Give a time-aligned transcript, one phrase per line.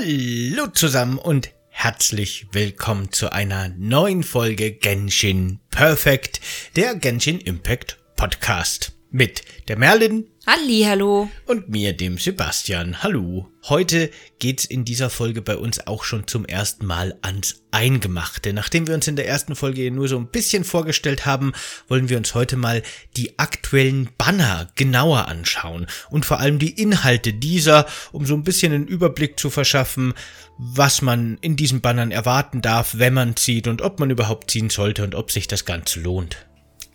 [0.00, 6.40] Hallo zusammen und herzlich willkommen zu einer neuen Folge Genshin Perfect,
[6.76, 11.28] der Genshin Impact Podcast mit der Merlin Halli, hallo.
[11.46, 13.02] und mir, dem Sebastian.
[13.02, 13.50] Hallo.
[13.68, 18.54] Heute geht's in dieser Folge bei uns auch schon zum ersten Mal ans Eingemachte.
[18.54, 21.52] Nachdem wir uns in der ersten Folge nur so ein bisschen vorgestellt haben,
[21.86, 22.82] wollen wir uns heute mal
[23.16, 28.72] die aktuellen Banner genauer anschauen und vor allem die Inhalte dieser, um so ein bisschen
[28.72, 30.14] einen Überblick zu verschaffen,
[30.56, 34.70] was man in diesen Bannern erwarten darf, wenn man zieht und ob man überhaupt ziehen
[34.70, 36.47] sollte und ob sich das Ganze lohnt.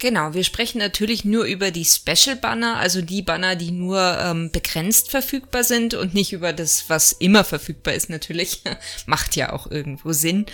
[0.03, 4.51] Genau, wir sprechen natürlich nur über die Special Banner, also die Banner, die nur ähm,
[4.51, 8.63] begrenzt verfügbar sind und nicht über das, was immer verfügbar ist natürlich.
[9.05, 10.45] Macht ja auch irgendwo Sinn.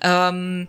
[0.00, 0.68] Ähm,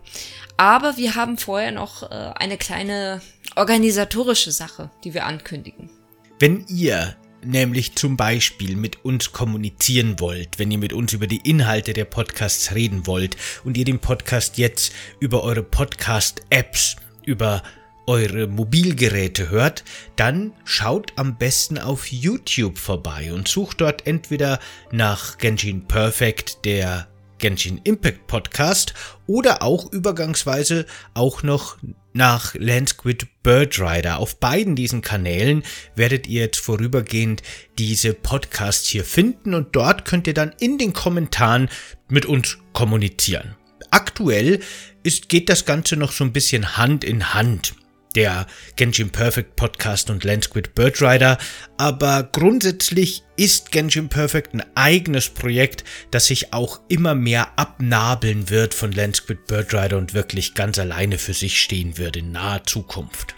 [0.57, 3.21] aber wir haben vorher noch äh, eine kleine
[3.55, 5.89] organisatorische Sache, die wir ankündigen.
[6.37, 11.49] Wenn ihr nämlich zum Beispiel mit uns kommunizieren wollt, wenn ihr mit uns über die
[11.49, 14.91] Inhalte der Podcasts reden wollt und ihr den Podcast jetzt
[15.21, 17.63] über eure Podcast-Apps, über
[18.07, 19.83] eure Mobilgeräte hört,
[20.15, 24.59] dann schaut am besten auf YouTube vorbei und sucht dort entweder
[24.91, 28.93] nach Genshin Perfect, der Genshin Impact Podcast
[29.27, 31.77] oder auch übergangsweise auch noch
[32.13, 34.19] nach Landsquid Bird Rider.
[34.19, 35.63] Auf beiden diesen Kanälen
[35.95, 37.43] werdet ihr jetzt vorübergehend
[37.77, 41.69] diese Podcasts hier finden und dort könnt ihr dann in den Kommentaren
[42.07, 43.55] mit uns kommunizieren.
[43.91, 44.61] Aktuell
[45.03, 47.75] ist, geht das Ganze noch so ein bisschen Hand in Hand
[48.15, 51.37] der Genshin Perfect Podcast und Landsquid Bird Rider,
[51.77, 58.73] aber grundsätzlich ist Genshin Perfect ein eigenes Projekt, das sich auch immer mehr abnabeln wird
[58.73, 63.35] von Landsquid Bird Rider und wirklich ganz alleine für sich stehen wird in naher Zukunft.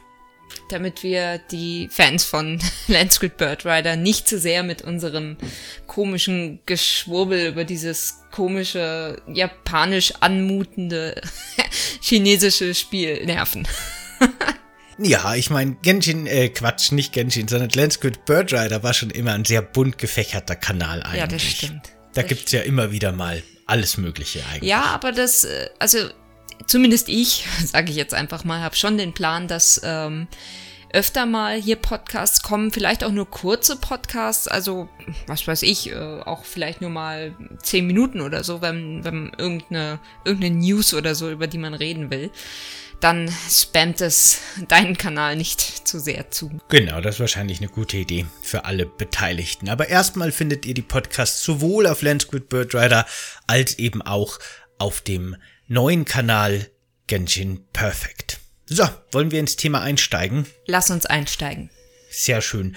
[0.69, 5.37] Damit wir die Fans von Landscript Bird Rider nicht zu sehr mit unserem
[5.87, 11.21] komischen Geschwurbel über dieses komische, japanisch anmutende
[12.01, 13.67] chinesische Spiel nerven.
[14.99, 19.33] Ja, ich meine, Genshin, äh, Quatsch, nicht Genshin, sondern Landsquid Bird Rider war schon immer
[19.33, 21.19] ein sehr bunt gefächerter Kanal eigentlich.
[21.19, 21.91] Ja, das stimmt.
[22.13, 24.69] Da Das gibt's ja immer wieder mal alles Mögliche eigentlich.
[24.69, 25.99] Ja, aber das, äh, also
[26.65, 30.27] zumindest ich, sage ich jetzt einfach mal, habe schon den Plan, dass ähm,
[30.93, 34.87] öfter mal hier Podcasts kommen, vielleicht auch nur kurze Podcasts, also
[35.27, 39.99] was weiß ich, äh, auch vielleicht nur mal zehn Minuten oder so, wenn, wenn irgendeine,
[40.23, 42.31] irgendeine News oder so, über die man reden will.
[42.99, 46.59] Dann spammt es deinen Kanal nicht zu sehr zu.
[46.69, 49.69] Genau, das ist wahrscheinlich eine gute Idee für alle Beteiligten.
[49.69, 53.05] Aber erstmal findet ihr die Podcasts sowohl auf Landsquid Bird Rider
[53.45, 54.39] als eben auch
[54.79, 55.35] auf dem
[55.67, 56.69] neuen Kanal
[57.05, 58.39] Genshin Perfect.
[58.65, 60.45] So, wollen wir ins Thema einsteigen?
[60.65, 61.69] Lass uns einsteigen.
[62.09, 62.75] Sehr schön.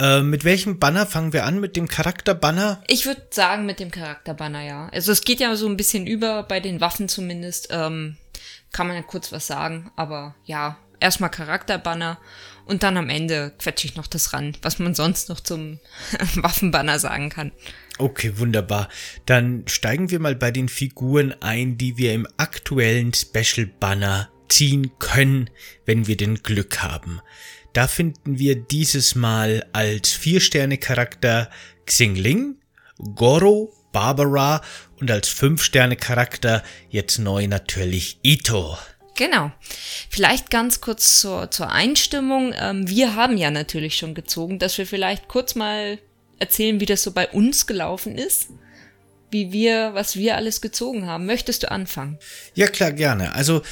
[0.00, 1.60] Äh, mit welchem Banner fangen wir an?
[1.60, 2.82] Mit dem Charakterbanner?
[2.88, 4.88] Ich würde sagen mit dem Charakterbanner, ja.
[4.92, 7.68] Also es geht ja so ein bisschen über, bei den Waffen zumindest.
[7.70, 8.16] Ähm,
[8.72, 12.18] kann man ja kurz was sagen, aber ja, erstmal Charakterbanner
[12.66, 15.80] und dann am Ende quetsche ich noch das ran, was man sonst noch zum
[16.36, 17.52] Waffenbanner sagen kann.
[17.98, 18.88] Okay, wunderbar.
[19.26, 24.92] Dann steigen wir mal bei den Figuren ein, die wir im aktuellen Special Banner ziehen
[24.98, 25.50] können,
[25.84, 27.20] wenn wir den Glück haben.
[27.72, 31.50] Da finden wir dieses Mal als Vier-Sterne-Charakter
[31.86, 32.56] Xingling,
[33.14, 34.60] Goro, Barbara
[35.00, 38.76] und als Fünf-Sterne-Charakter jetzt neu natürlich Ito.
[39.16, 39.52] Genau.
[40.08, 42.54] Vielleicht ganz kurz zur, zur Einstimmung.
[42.58, 45.98] Ähm, wir haben ja natürlich schon gezogen, dass wir vielleicht kurz mal
[46.38, 48.48] erzählen, wie das so bei uns gelaufen ist.
[49.30, 51.26] Wie wir, was wir alles gezogen haben.
[51.26, 52.18] Möchtest du anfangen?
[52.54, 53.34] Ja, klar, gerne.
[53.34, 53.62] Also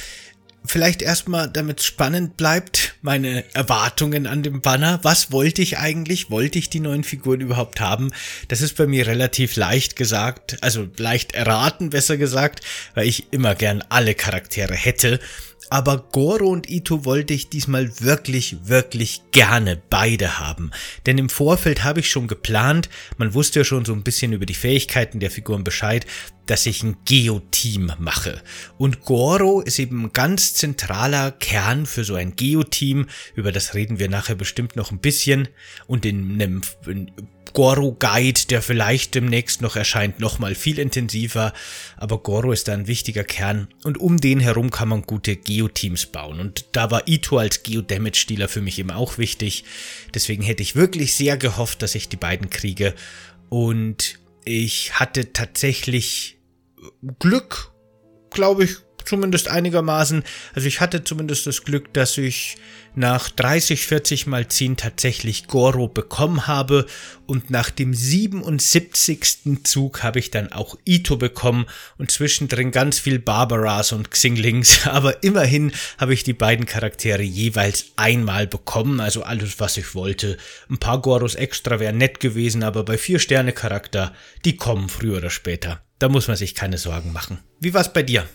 [0.69, 4.99] vielleicht erstmal, damit spannend bleibt, meine Erwartungen an dem Banner.
[5.01, 6.29] Was wollte ich eigentlich?
[6.29, 8.11] Wollte ich die neuen Figuren überhaupt haben?
[8.49, 12.63] Das ist bei mir relativ leicht gesagt, also leicht erraten, besser gesagt,
[12.93, 15.19] weil ich immer gern alle Charaktere hätte.
[15.69, 20.71] Aber Goro und Ito wollte ich diesmal wirklich, wirklich gerne beide haben.
[21.05, 24.45] Denn im Vorfeld habe ich schon geplant, man wusste ja schon so ein bisschen über
[24.45, 26.05] die Fähigkeiten der Figuren Bescheid,
[26.47, 28.41] dass ich ein Geo-Team mache.
[28.79, 33.07] Und Goro ist eben ein ganz zentraler Kern für so ein Geo-Team.
[33.35, 35.49] Über das reden wir nachher bestimmt noch ein bisschen.
[35.85, 37.11] Und in einem in
[37.53, 41.53] Goro Guide, der vielleicht demnächst noch erscheint, nochmal viel intensiver.
[41.97, 43.67] Aber Goro ist da ein wichtiger Kern.
[43.83, 46.39] Und um den herum kann man gute Geo-Teams bauen.
[46.39, 49.63] Und da war Ito als Geo-Damage-Dealer für mich eben auch wichtig.
[50.13, 52.93] Deswegen hätte ich wirklich sehr gehofft, dass ich die beiden kriege.
[53.49, 56.37] Und ich hatte tatsächlich
[57.19, 57.71] Glück,
[58.29, 58.77] glaube ich,
[59.09, 60.23] zumindest einigermaßen.
[60.53, 62.57] Also ich hatte zumindest das Glück, dass ich
[62.95, 66.85] nach 30, 40 Mal ziehen tatsächlich Goro bekommen habe
[67.25, 69.63] und nach dem 77.
[69.63, 71.65] Zug habe ich dann auch Ito bekommen
[71.97, 77.85] und zwischendrin ganz viel Barbaras und Xinglings, aber immerhin habe ich die beiden Charaktere jeweils
[77.95, 80.37] einmal bekommen, also alles, was ich wollte.
[80.69, 84.13] Ein paar Goros extra wären nett gewesen, aber bei vier Sterne Charakter,
[84.45, 85.81] die kommen früher oder später.
[85.99, 87.39] Da muss man sich keine Sorgen machen.
[87.59, 88.25] Wie war's bei dir?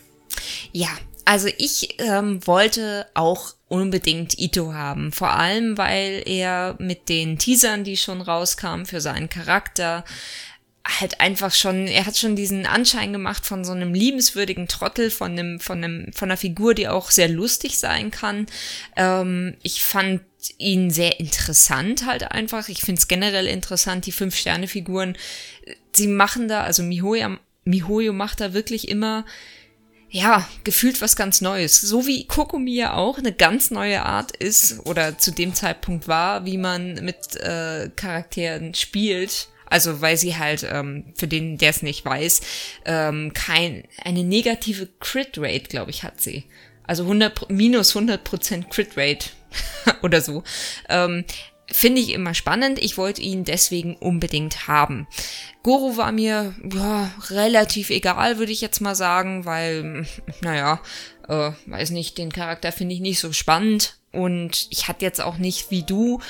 [0.72, 0.88] Ja,
[1.24, 5.10] also ich ähm, wollte auch unbedingt Ito haben.
[5.10, 10.04] Vor allem, weil er mit den Teasern, die schon rauskamen für seinen Charakter,
[10.86, 15.32] halt einfach schon, er hat schon diesen Anschein gemacht von so einem liebenswürdigen Trottel, von
[15.32, 18.46] einem, von einem, von einer Figur, die auch sehr lustig sein kann.
[18.96, 20.20] Ähm, ich fand
[20.58, 22.68] ihn sehr interessant halt einfach.
[22.68, 25.16] Ich finde es generell interessant, die Fünf-Sterne-Figuren.
[25.92, 29.24] Sie machen da, also Mihoyo, Mihoyo macht da wirklich immer
[30.14, 31.80] ja, gefühlt was ganz Neues.
[31.80, 36.46] So wie Kokomi ja auch eine ganz neue Art ist oder zu dem Zeitpunkt war,
[36.46, 39.48] wie man mit äh, Charakteren spielt.
[39.66, 42.42] Also weil sie halt, ähm, für den, der es nicht weiß,
[42.84, 46.44] ähm, kein, eine negative Crit-Rate, glaube ich, hat sie.
[46.84, 49.30] Also 100, minus 100% Crit-Rate
[50.02, 50.44] oder so.
[50.88, 51.24] Ähm,
[51.70, 52.78] Finde ich immer spannend.
[52.78, 55.06] Ich wollte ihn deswegen unbedingt haben.
[55.62, 60.06] Goro war mir ja, relativ egal, würde ich jetzt mal sagen, weil,
[60.42, 60.80] naja,
[61.28, 63.96] äh, weiß nicht, den Charakter finde ich nicht so spannend.
[64.12, 66.20] Und ich hatte jetzt auch nicht, wie du,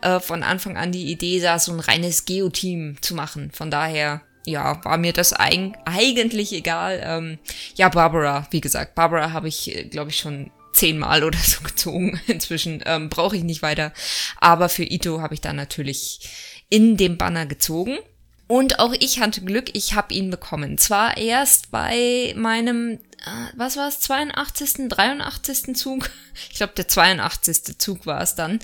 [0.00, 3.50] äh, von Anfang an die Idee, da so ein reines Geo-Team zu machen.
[3.52, 7.00] Von daher, ja, war mir das eig eigentlich egal.
[7.04, 7.38] Ähm,
[7.74, 12.20] ja, Barbara, wie gesagt, Barbara habe ich, äh, glaube ich, schon zehnmal oder so gezogen.
[12.26, 13.92] Inzwischen ähm, brauche ich nicht weiter.
[14.40, 16.28] Aber für Ito habe ich dann natürlich
[16.68, 17.98] in dem Banner gezogen.
[18.46, 20.76] Und auch ich hatte Glück, ich habe ihn bekommen.
[20.76, 25.76] Zwar erst bei meinem, äh, was war es, 82., 83.
[25.76, 26.10] Zug?
[26.50, 27.78] Ich glaube, der 82.
[27.78, 28.58] Zug war es dann.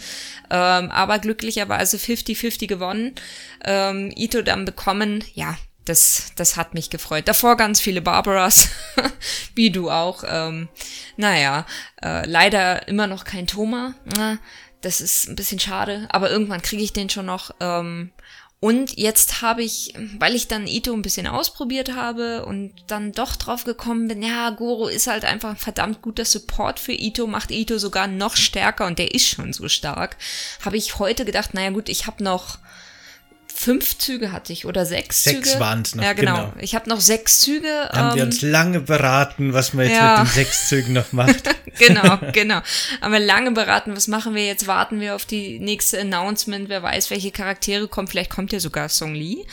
[0.51, 3.15] Ähm, aber glücklicherweise 50-50 gewonnen.
[3.65, 5.57] Ähm, Ito dann bekommen, ja,
[5.91, 7.27] das, das hat mich gefreut.
[7.27, 8.69] Davor ganz viele Barbaras,
[9.55, 10.23] wie du auch.
[10.27, 10.69] Ähm,
[11.17, 11.67] naja,
[12.03, 13.95] äh, leider immer noch kein Thoma.
[14.81, 17.51] Das ist ein bisschen schade, aber irgendwann kriege ich den schon noch.
[17.61, 18.13] Ähm,
[18.61, 23.35] und jetzt habe ich, weil ich dann Ito ein bisschen ausprobiert habe und dann doch
[23.37, 27.51] drauf gekommen bin, ja, Goro ist halt einfach ein verdammt guter Support für Ito, macht
[27.51, 30.19] Ito sogar noch stärker und der ist schon so stark,
[30.63, 32.59] habe ich heute gedacht, naja gut, ich habe noch
[33.61, 35.49] fünf Züge hatte ich oder sechs, sechs Züge.
[35.49, 36.03] Sechs waren es noch.
[36.03, 36.37] Ja, genau.
[36.37, 36.53] genau.
[36.61, 37.69] Ich habe noch sechs Züge.
[37.93, 40.21] Haben ähm, wir uns lange beraten, was man jetzt ja.
[40.21, 41.43] mit den sechs Zügen noch macht.
[41.79, 42.63] genau, genau.
[43.03, 44.67] Haben wir lange beraten, was machen wir jetzt?
[44.67, 46.71] Warten wir auf die nächste Announcement.
[46.71, 48.09] Wer weiß, welche Charaktere kommen.
[48.09, 49.45] Vielleicht kommt ja sogar Song Lee.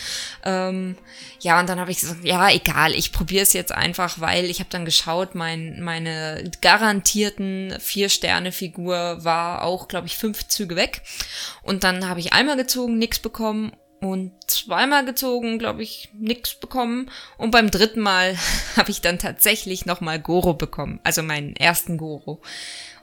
[0.45, 0.95] Ähm,
[1.41, 4.59] ja, und dann habe ich gesagt, ja, egal, ich probiere es jetzt einfach, weil ich
[4.59, 11.01] habe dann geschaut, mein, meine garantierten Vier-Sterne-Figur war auch, glaube ich, fünf Züge weg.
[11.61, 17.09] Und dann habe ich einmal gezogen, nix bekommen und zweimal gezogen, glaube ich, nix bekommen.
[17.37, 18.37] Und beim dritten Mal
[18.75, 22.41] habe ich dann tatsächlich nochmal Goro bekommen, also meinen ersten Goro.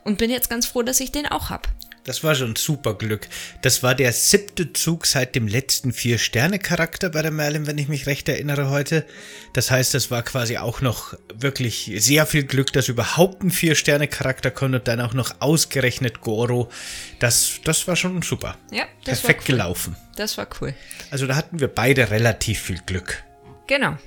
[0.03, 1.67] Und bin jetzt ganz froh, dass ich den auch hab.
[2.05, 3.27] Das war schon super Glück.
[3.63, 8.05] Das war der siebte Zug seit dem letzten Vier-Sterne-Charakter bei der Merlin, wenn ich mich
[8.05, 9.05] recht erinnere heute.
[9.53, 14.51] Das heißt, das war quasi auch noch wirklich sehr viel Glück, dass überhaupt ein Vier-Sterne-Charakter
[14.51, 16.69] kommt und dann auch noch ausgerechnet Goro.
[17.17, 18.55] Das, das war schon super.
[18.71, 19.47] Ja, das Perfekt war cool.
[19.47, 19.95] gelaufen.
[20.15, 20.75] Das war cool.
[21.09, 23.23] Also da hatten wir beide relativ viel Glück.
[23.65, 23.97] Genau.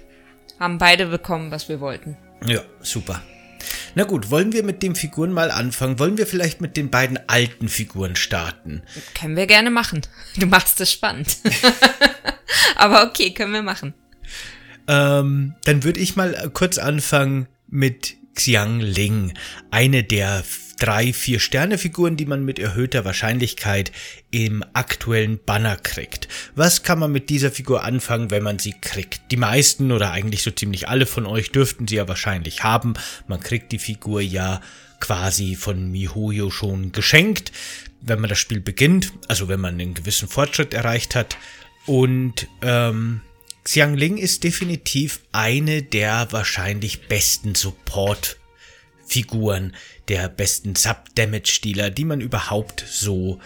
[0.60, 2.16] Haben beide bekommen, was wir wollten.
[2.46, 3.20] Ja, super.
[3.94, 5.98] Na gut, wollen wir mit den Figuren mal anfangen?
[5.98, 8.82] Wollen wir vielleicht mit den beiden alten Figuren starten?
[9.14, 10.02] Können wir gerne machen.
[10.36, 11.36] Du machst es spannend.
[12.76, 13.94] Aber okay, können wir machen.
[14.86, 19.34] Ähm, dann würde ich mal kurz anfangen mit Xiang Ling,
[19.72, 20.44] eine der
[20.78, 23.90] drei, vier Sterne-Figuren, die man mit erhöhter Wahrscheinlichkeit
[24.30, 26.28] im aktuellen Banner kriegt.
[26.54, 29.32] Was kann man mit dieser Figur anfangen, wenn man sie kriegt?
[29.32, 32.94] Die meisten oder eigentlich so ziemlich alle von euch dürften sie ja wahrscheinlich haben.
[33.26, 34.60] Man kriegt die Figur ja
[35.00, 37.50] quasi von Mihoyo schon geschenkt,
[38.00, 41.36] wenn man das Spiel beginnt, also wenn man einen gewissen Fortschritt erreicht hat.
[41.86, 43.22] Und ähm,
[43.68, 49.76] Xiangling ist definitiv eine der wahrscheinlich besten Support-Figuren,
[50.08, 53.40] der besten Sub-Damage-Dealer, die man überhaupt so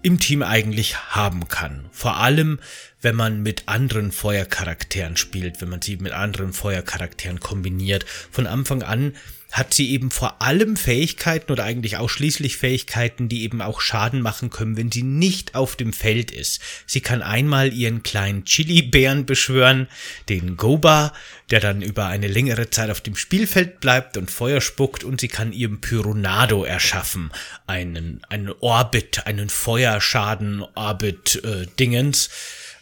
[0.00, 1.90] im Team eigentlich haben kann.
[1.92, 2.58] Vor allem,
[3.02, 8.06] wenn man mit anderen Feuercharakteren spielt, wenn man sie mit anderen Feuercharakteren kombiniert.
[8.30, 9.14] Von Anfang an
[9.56, 14.50] hat sie eben vor allem Fähigkeiten oder eigentlich ausschließlich Fähigkeiten, die eben auch Schaden machen
[14.50, 16.60] können, wenn sie nicht auf dem Feld ist.
[16.84, 19.88] Sie kann einmal ihren kleinen Chili-Bären beschwören,
[20.28, 21.14] den Goba,
[21.50, 25.28] der dann über eine längere Zeit auf dem Spielfeld bleibt und Feuer spuckt und sie
[25.28, 27.30] kann ihren Pyronado erschaffen,
[27.66, 32.28] einen, einen Orbit, einen Feuerschaden-Orbit-Dingens.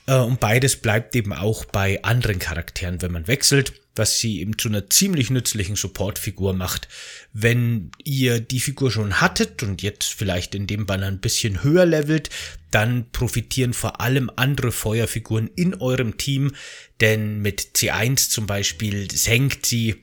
[0.06, 4.58] Äh, und beides bleibt eben auch bei anderen Charakteren, wenn man wechselt was sie eben
[4.58, 6.88] zu einer ziemlich nützlichen Supportfigur macht.
[7.32, 11.86] Wenn ihr die Figur schon hattet und jetzt vielleicht in dem Banner ein bisschen höher
[11.86, 12.30] levelt,
[12.70, 16.52] dann profitieren vor allem andere Feuerfiguren in eurem Team,
[17.00, 19.96] denn mit C1 zum Beispiel senkt sie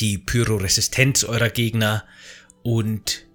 [0.00, 2.04] die Pyroresistenz eurer Gegner
[2.62, 3.26] und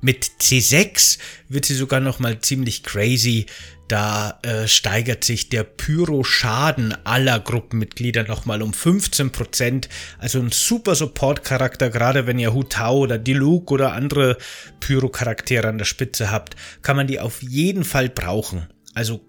[0.00, 3.46] mit C6 wird sie sogar noch mal ziemlich crazy,
[3.88, 9.88] da äh, steigert sich der Pyro-Schaden aller Gruppenmitglieder nochmal um 15%.
[10.18, 14.38] Also ein super Support-Charakter, gerade wenn ihr Hu Tao oder Diluc oder andere
[14.80, 18.66] Pyro-Charaktere an der Spitze habt, kann man die auf jeden Fall brauchen.
[18.94, 19.20] Also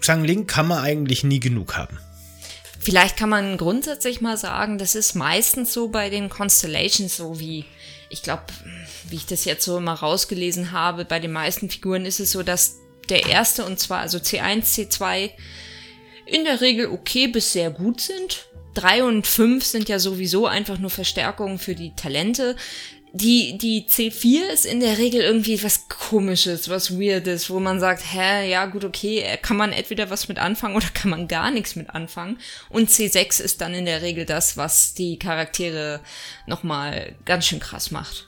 [0.00, 1.98] Zhang Ling kann man eigentlich nie genug haben.
[2.78, 7.64] Vielleicht kann man grundsätzlich mal sagen, das ist meistens so bei den Constellations so wie,
[8.10, 8.44] ich glaube,
[9.08, 12.44] wie ich das jetzt so immer rausgelesen habe, bei den meisten Figuren ist es so,
[12.44, 12.76] dass
[13.10, 15.30] der erste und zwar also C1, C2
[16.26, 18.48] in der Regel okay bis sehr gut sind.
[18.74, 22.56] Drei und fünf sind ja sowieso einfach nur Verstärkungen für die Talente.
[23.12, 28.02] Die, die C4 ist in der Regel irgendwie was komisches, was weirdes, wo man sagt,
[28.12, 31.76] hä, ja gut, okay, kann man entweder was mit anfangen oder kann man gar nichts
[31.76, 32.38] mit anfangen.
[32.68, 36.00] Und C6 ist dann in der Regel das, was die Charaktere
[36.46, 38.26] nochmal ganz schön krass macht.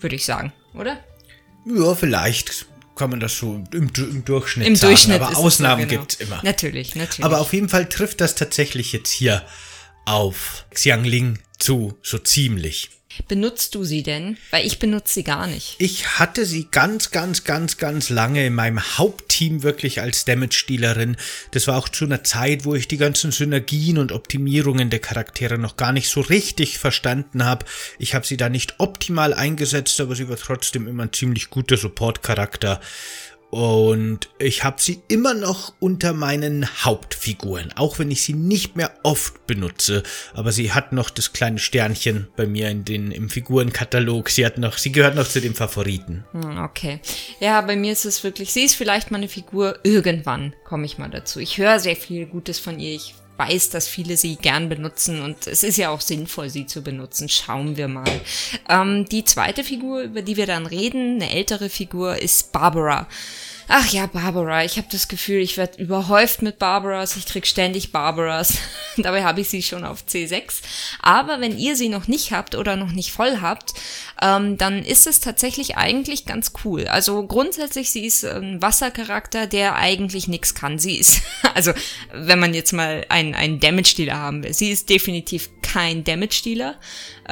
[0.00, 0.98] Würde ich sagen, oder?
[1.64, 4.90] Ja, vielleicht kann man das so im, im Durchschnitt Im sagen.
[4.90, 6.02] Durchschnitt aber Ausnahmen genau.
[6.02, 6.40] gibt's immer.
[6.42, 7.24] Natürlich, natürlich.
[7.24, 9.42] Aber auf jeden Fall trifft das tatsächlich jetzt hier
[10.04, 12.90] auf Xiangling zu, so ziemlich.
[13.28, 14.36] Benutzt du sie denn?
[14.50, 15.76] Weil ich benutze sie gar nicht.
[15.78, 21.16] Ich hatte sie ganz, ganz, ganz, ganz lange in meinem Hauptteam wirklich als Damage-Dealerin.
[21.52, 25.58] Das war auch zu einer Zeit, wo ich die ganzen Synergien und Optimierungen der Charaktere
[25.58, 27.66] noch gar nicht so richtig verstanden habe.
[27.98, 31.76] Ich habe sie da nicht optimal eingesetzt, aber sie war trotzdem immer ein ziemlich guter
[31.76, 32.80] Support-Charakter.
[33.52, 38.90] Und ich habe sie immer noch unter meinen Hauptfiguren, auch wenn ich sie nicht mehr
[39.02, 40.02] oft benutze.
[40.32, 44.30] Aber sie hat noch das kleine Sternchen bei mir in den, im Figurenkatalog.
[44.30, 46.24] Sie hat noch, sie gehört noch zu den Favoriten.
[46.32, 47.00] Hm, Okay.
[47.40, 49.78] Ja, bei mir ist es wirklich, sie ist vielleicht meine Figur.
[49.82, 51.38] Irgendwann komme ich mal dazu.
[51.38, 52.94] Ich höre sehr viel Gutes von ihr.
[52.94, 56.82] Ich weiß, dass viele sie gern benutzen und es ist ja auch sinnvoll, sie zu
[56.82, 57.28] benutzen.
[57.28, 58.20] Schauen wir mal.
[58.68, 63.08] Ähm, die zweite Figur, über die wir dann reden, eine ältere Figur, ist Barbara.
[63.68, 64.64] Ach ja, Barbara.
[64.64, 67.16] Ich habe das Gefühl, ich werde überhäuft mit Barbaras.
[67.16, 68.58] Ich krieg ständig Barbaras.
[68.96, 70.62] Dabei habe ich sie schon auf C6.
[71.00, 73.72] Aber wenn ihr sie noch nicht habt oder noch nicht voll habt,
[74.20, 76.86] ähm, dann ist es tatsächlich eigentlich ganz cool.
[76.86, 80.78] Also grundsätzlich, sie ist ein Wassercharakter, der eigentlich nichts kann.
[80.78, 81.22] Sie ist,
[81.54, 81.72] also
[82.12, 86.76] wenn man jetzt mal einen, einen Damage-Dealer haben will, sie ist definitiv kein Damage-Dealer.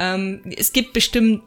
[0.03, 1.43] Ähm, es gibt bestimmt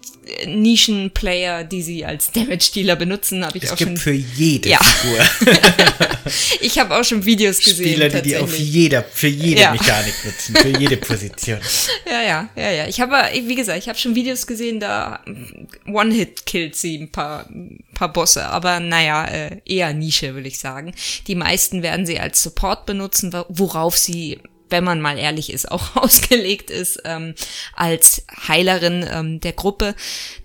[0.46, 4.78] Nischen-Player, die sie als Damage-Dealer benutzen, habe ich Es auch gibt schon für jede Ja.
[4.82, 5.18] Figur
[6.60, 7.86] ich habe auch schon Videos gesehen.
[7.92, 9.72] Spieler, die die auf jeder, für jede Ja.
[9.72, 11.58] Mechanik nutzen, für jede Position.
[12.06, 12.86] Ja, ja, ja, ja.
[12.86, 15.20] Ich habe, wie gesagt, ich habe schon Videos gesehen, da
[15.86, 20.58] One-Hit killt sie ein paar, ein paar Bosse, aber naja, äh, eher Nische, will ich
[20.58, 20.94] sagen.
[21.26, 24.38] Die meisten werden sie als Support benutzen, wo- worauf sie
[24.74, 27.36] wenn man mal ehrlich ist, auch ausgelegt ist ähm,
[27.76, 29.94] als Heilerin ähm, der Gruppe.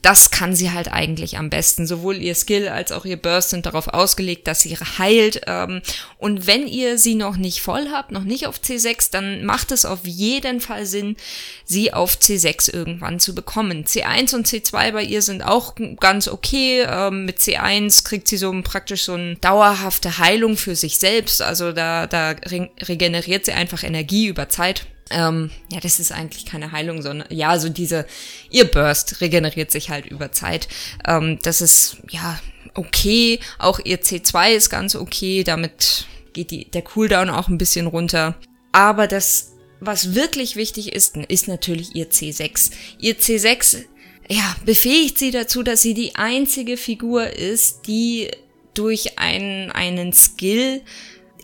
[0.03, 1.87] Das kann sie halt eigentlich am besten.
[1.87, 5.41] Sowohl ihr Skill als auch ihr Burst sind darauf ausgelegt, dass sie heilt.
[5.47, 5.81] Ähm,
[6.19, 9.83] und wenn ihr sie noch nicht voll habt, noch nicht auf C6, dann macht es
[9.83, 11.17] auf jeden Fall Sinn,
[11.65, 13.85] sie auf C6 irgendwann zu bekommen.
[13.85, 16.85] C1 und C2 bei ihr sind auch ganz okay.
[16.87, 21.41] Ähm, mit C1 kriegt sie so praktisch so eine dauerhafte Heilung für sich selbst.
[21.41, 24.85] Also da, da re regeneriert sie einfach Energie über Zeit.
[25.11, 28.05] Ähm, ja, das ist eigentlich keine Heilung, sondern ja, so diese,
[28.49, 30.67] ihr Burst regeneriert sich halt über Zeit.
[31.07, 32.39] Ähm, das ist ja
[32.75, 33.39] okay.
[33.57, 35.43] Auch ihr C2 ist ganz okay.
[35.43, 38.35] Damit geht die, der Cooldown auch ein bisschen runter.
[38.71, 42.71] Aber das, was wirklich wichtig ist, ist natürlich ihr C6.
[42.99, 43.85] Ihr C6,
[44.29, 48.29] ja, befähigt sie dazu, dass sie die einzige Figur ist, die
[48.75, 50.81] durch einen, einen Skill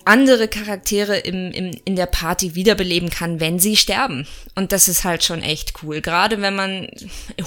[0.06, 4.28] andere Charaktere im, im, in der Party wiederbeleben kann, wenn sie sterben.
[4.54, 6.02] Und das ist halt schon echt cool.
[6.02, 6.88] Gerade wenn man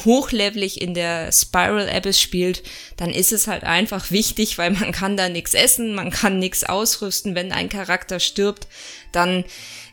[0.05, 2.63] hochlevelig in der Spiral Abyss spielt,
[2.97, 6.65] dann ist es halt einfach wichtig, weil man kann da nichts essen, man kann nichts
[6.65, 7.37] ausrüsten.
[7.37, 8.67] Wenn ein Charakter stirbt,
[9.13, 9.45] dann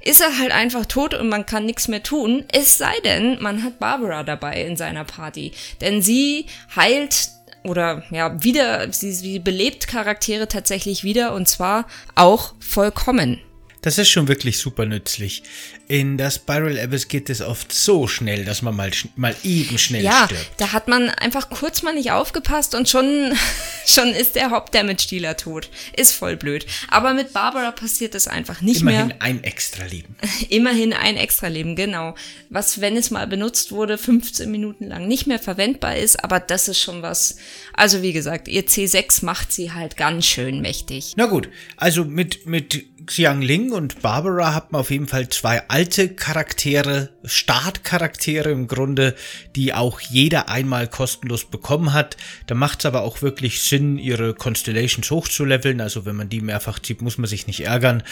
[0.02, 2.46] ist er halt einfach tot und man kann nichts mehr tun.
[2.52, 5.52] Es sei denn, man hat Barbara dabei in seiner Party.
[5.82, 7.30] Denn sie heilt
[7.68, 13.40] oder ja, wieder, sie, sie belebt Charaktere tatsächlich wieder und zwar auch vollkommen.
[13.82, 15.44] Das ist schon wirklich super nützlich.
[15.88, 20.04] In der Spiral Abyss geht es oft so schnell, dass man mal, mal eben schnell
[20.04, 20.50] ja, stirbt.
[20.58, 23.34] da hat man einfach kurz mal nicht aufgepasst und schon,
[23.86, 25.70] schon ist der Hauptdamage-Dealer tot.
[25.96, 26.66] Ist voll blöd.
[26.90, 29.22] Aber mit Barbara passiert das einfach nicht Immerhin mehr.
[29.22, 30.16] ein Extra-Leben.
[30.50, 32.16] Immerhin ein Extra-Leben, genau.
[32.50, 36.68] Was, wenn es mal benutzt wurde, 15 Minuten lang nicht mehr verwendbar ist, aber das
[36.68, 37.38] ist schon was.
[37.74, 41.14] Also wie gesagt, ihr C6 macht sie halt ganz schön mächtig.
[41.16, 45.70] Na gut, also mit, mit Xiang Ling und Barbara hat man auf jeden Fall zwei
[45.76, 49.14] alte Charaktere, Startcharaktere im Grunde,
[49.58, 52.16] die auch jeder einmal kostenlos bekommen hat.
[52.48, 55.82] Da macht es aber auch wirklich Sinn, ihre Constellations hochzuleveln.
[55.82, 58.04] Also wenn man die mehrfach zieht, muss man sich nicht ärgern.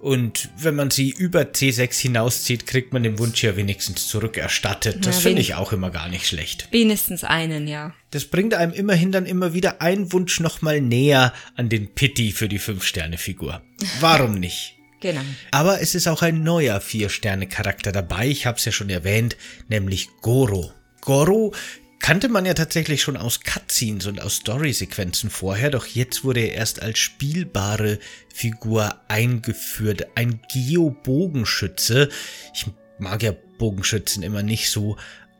[0.00, 5.06] Und wenn man sie über C6 hinauszieht, kriegt man den Wunsch ja wenigstens zurückerstattet.
[5.06, 6.66] Das Ja, finde wen- ich auch immer gar nicht schlecht.
[6.72, 7.94] Wenigstens einen, ja.
[8.10, 12.48] Das bringt einem immerhin dann immer wieder einen Wunsch nochmal näher an den Pity für
[12.48, 13.62] die 5-Sterne-Figur.
[14.00, 14.74] Warum nicht?
[15.02, 15.20] Genau.
[15.50, 19.36] Aber es ist auch ein neuer Vier-Sterne-Charakter dabei, ich habe es ja schon erwähnt,
[19.68, 20.72] nämlich Goro.
[21.00, 21.52] Goro
[21.98, 26.54] kannte man ja tatsächlich schon aus Cutscenes und aus Story-Sequenzen vorher, doch jetzt wurde er
[26.54, 27.98] erst als spielbare
[28.32, 30.06] Figur eingeführt.
[30.14, 32.08] Ein Geo-Bogenschütze.
[32.54, 32.66] Ich
[32.98, 34.96] mag ja Bogenschützen immer nicht so,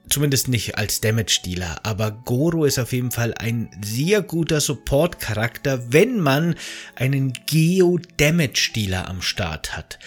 [0.09, 6.21] zumindest nicht als Damage-Dealer, aber Goro ist auf jeden Fall ein sehr guter Support-Charakter, wenn
[6.21, 6.55] man
[6.95, 9.99] einen Geo-Damage-Dealer am Start hat.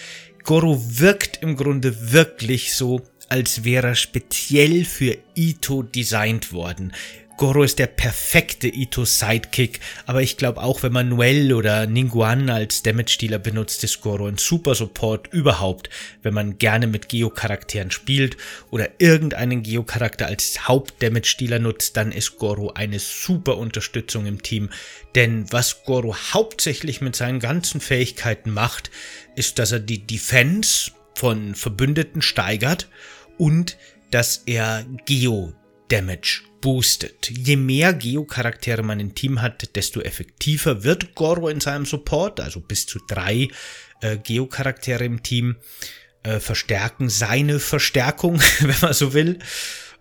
[0.44, 6.92] Goro wirkt im Grunde wirklich so, als wäre er speziell für Ito designt worden.
[7.36, 12.82] Goro ist der perfekte Ito-Sidekick, aber ich glaube auch, wenn man Noel oder Ningguan als
[12.82, 15.90] Damage-Dealer benutzt, ist Goro ein super Support überhaupt,
[16.22, 18.38] wenn man gerne mit Geo-Charakteren spielt
[18.70, 24.70] oder irgendeinen Geo-Charakter als Haupt-Damage-Dealer nutzt, dann ist Goro eine super Unterstützung im Team,
[25.14, 28.90] denn was Goro hauptsächlich mit seinen ganzen Fähigkeiten macht,
[29.34, 32.88] ist, dass er die Defense von Verbündeten steigert
[33.36, 33.76] und
[34.10, 34.86] dass er
[35.88, 37.30] Geo-Damage boostet.
[37.30, 42.60] Je mehr Geo-Charaktere man im Team hat, desto effektiver wird Goro in seinem Support, also
[42.60, 43.48] bis zu drei
[44.00, 45.56] äh, Geo-Charaktere im Team
[46.22, 49.38] äh, verstärken seine Verstärkung, wenn man so will.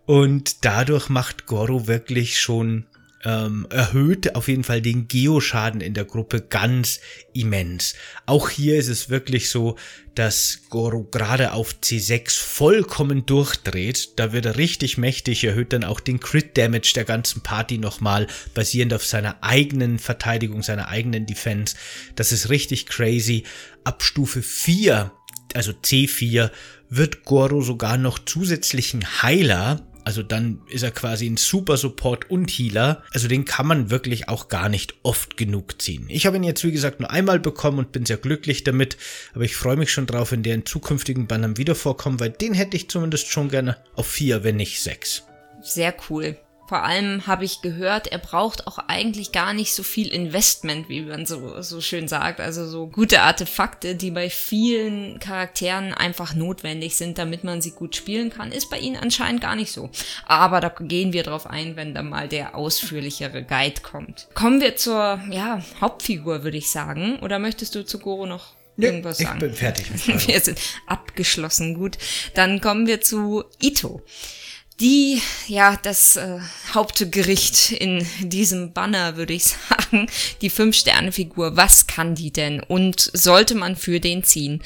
[0.05, 2.85] Und dadurch macht Goro wirklich schon
[3.25, 6.99] ähm, erhöht auf jeden Fall den Geoschaden in der Gruppe ganz
[7.33, 7.95] immens.
[8.27, 9.77] Auch hier ist es wirklich so,
[10.13, 14.17] dass Goro gerade auf C6 vollkommen durchdreht.
[14.17, 18.27] Da wird er richtig mächtig, erhöht dann auch den Crit Damage der ganzen Party nochmal,
[18.53, 21.75] basierend auf seiner eigenen Verteidigung, seiner eigenen Defense.
[22.15, 23.43] Das ist richtig crazy.
[23.83, 25.11] Ab Stufe 4,
[25.55, 26.51] also C4,
[26.89, 32.49] wird Goro sogar noch zusätzlichen Heiler also dann ist er quasi ein Super Support und
[32.49, 33.03] Healer.
[33.11, 36.05] Also den kann man wirklich auch gar nicht oft genug ziehen.
[36.09, 38.97] Ich habe ihn jetzt wie gesagt nur einmal bekommen und bin sehr glücklich damit.
[39.33, 42.53] Aber ich freue mich schon drauf, wenn der in zukünftigen Bannern wieder vorkommt, weil den
[42.53, 45.23] hätte ich zumindest schon gerne auf vier, wenn nicht sechs.
[45.61, 46.37] Sehr cool.
[46.67, 51.01] Vor allem habe ich gehört, er braucht auch eigentlich gar nicht so viel Investment, wie
[51.01, 52.39] man so, so schön sagt.
[52.39, 57.95] Also so gute Artefakte, die bei vielen Charakteren einfach notwendig sind, damit man sie gut
[57.95, 59.91] spielen kann, ist bei ihnen anscheinend gar nicht so.
[60.25, 64.27] Aber da gehen wir drauf ein, wenn dann mal der ausführlichere Guide kommt.
[64.33, 67.19] Kommen wir zur, ja, Hauptfigur, würde ich sagen.
[67.21, 69.39] Oder möchtest du zu Goro noch irgendwas ich sagen?
[69.39, 70.27] bin fertig mit.
[70.27, 71.97] Wir sind abgeschlossen, gut.
[72.33, 74.01] Dann kommen wir zu Ito.
[74.81, 76.39] Die, ja, das äh,
[76.73, 80.07] Hauptgericht in diesem Banner, würde ich sagen.
[80.41, 82.59] Die Fünf-Sterne-Figur, was kann die denn?
[82.59, 84.61] Und sollte man für den ziehen?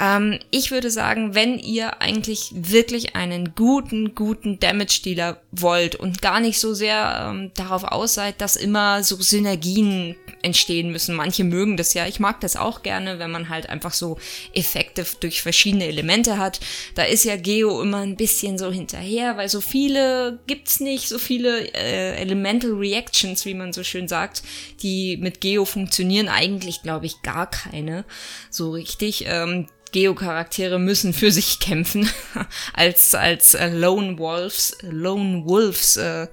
[0.00, 6.40] Ähm, ich würde sagen, wenn ihr eigentlich wirklich einen guten, guten Damage-Dealer wollt und gar
[6.40, 11.14] nicht so sehr ähm, darauf aus seid, dass immer so Synergien entstehen müssen.
[11.14, 12.06] Manche mögen das ja.
[12.08, 14.18] Ich mag das auch gerne, wenn man halt einfach so
[14.54, 16.58] Effekte durch verschiedene Elemente hat.
[16.96, 21.18] Da ist ja Geo immer ein bisschen so hinterher, weil so viele gibt's nicht, so
[21.18, 24.42] viele äh, Elemental Reactions, wie man so schön sagt,
[24.82, 26.28] die mit Geo funktionieren.
[26.28, 28.04] Eigentlich glaube ich gar keine
[28.50, 29.24] so richtig.
[29.26, 32.08] Ähm, Geo-Charaktere müssen für sich kämpfen,
[32.72, 36.28] als, als äh, Lone Wolves, Lone Wolves, äh,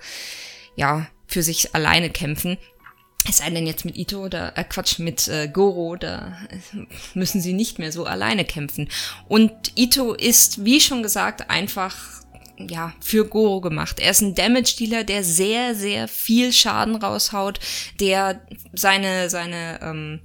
[0.78, 2.58] ja, für sich alleine kämpfen.
[3.28, 7.42] Es sei denn jetzt mit Ito oder äh, Quatsch mit äh, Goro, da äh, müssen
[7.42, 8.90] sie nicht mehr so alleine kämpfen.
[9.28, 12.19] Und Ito ist, wie schon gesagt, einfach
[12.68, 14.00] ja, für Goro gemacht.
[14.00, 17.60] Er ist ein Damage-Dealer, der sehr, sehr viel Schaden raushaut,
[18.00, 18.42] der
[18.74, 20.20] seine, seine ähm,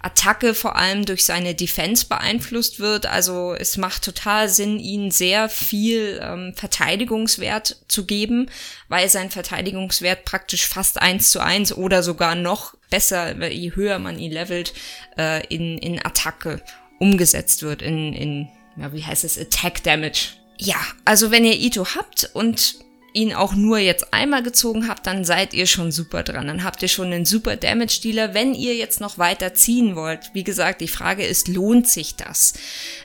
[0.00, 3.06] Attacke vor allem durch seine Defense beeinflusst wird.
[3.06, 8.48] Also es macht total Sinn, ihn sehr viel ähm, Verteidigungswert zu geben,
[8.88, 14.18] weil sein Verteidigungswert praktisch fast eins zu eins oder sogar noch besser, je höher man
[14.18, 14.72] ihn levelt,
[15.18, 16.62] äh, in, in Attacke
[17.00, 20.37] umgesetzt wird, in, in ja, wie heißt es, Attack Damage.
[20.58, 22.76] Ja, also wenn ihr Ito habt und
[23.12, 26.46] ihn auch nur jetzt einmal gezogen habt, dann seid ihr schon super dran.
[26.46, 30.30] Dann habt ihr schon einen super Damage-Dealer, wenn ihr jetzt noch weiter ziehen wollt.
[30.34, 32.54] Wie gesagt, die Frage ist, lohnt sich das?